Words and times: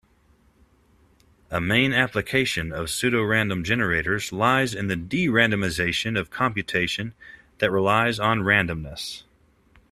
A 1.51 1.61
main 1.61 1.93
application 1.93 2.71
of 2.73 2.87
pseudorandom 2.87 3.63
generators 3.63 4.33
lies 4.33 4.73
in 4.73 4.87
the 4.87 4.95
de-randomization 4.95 6.17
of 6.19 6.31
computation 6.31 7.13
that 7.59 7.69
relies 7.69 8.17
on 8.17 8.39
randomness. 8.39 9.21